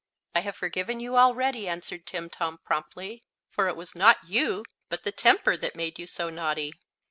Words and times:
"I 0.33 0.39
have 0.39 0.55
forgiven 0.55 0.99
you 0.99 1.15
already," 1.15 1.67
answered 1.69 2.07
Timtom, 2.07 2.57
promptly; 2.65 3.21
"for 3.51 3.67
it 3.67 3.75
was 3.75 3.93
not 3.93 4.17
you, 4.27 4.65
but 4.89 5.03
the 5.03 5.11
temper, 5.11 5.55
that 5.57 5.75
made 5.75 5.99
you 5.99 6.07
so 6.07 6.31
naughty." 6.31 6.73